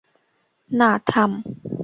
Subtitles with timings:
[0.71, 1.31] না, থাম!